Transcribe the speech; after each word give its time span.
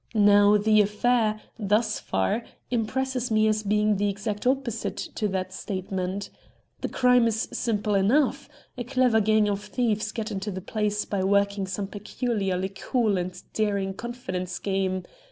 Now 0.15 0.57
the 0.57 0.81
affair, 0.81 1.39
thus 1.59 1.99
far, 1.99 2.43
impresses 2.71 3.29
me 3.29 3.47
as 3.47 3.61
being 3.61 3.97
the 3.97 4.09
exact 4.09 4.47
opposite 4.47 4.97
to 4.97 5.27
that 5.27 5.53
statement. 5.53 6.31
The 6.79 6.89
crime 6.89 7.27
is 7.27 7.47
simple 7.53 7.93
enough. 7.93 8.49
A 8.79 8.83
clever 8.83 9.21
gang 9.21 9.47
of 9.47 9.63
thieves 9.63 10.11
get 10.11 10.31
into 10.31 10.49
the 10.49 10.59
place 10.59 11.05
by 11.05 11.23
working 11.23 11.67
some 11.67 11.85
particularly 11.85 12.69
cool 12.69 13.15
and 13.19 13.39
daring 13.53 13.93
confidence 13.93 14.57
game. 14.57 15.03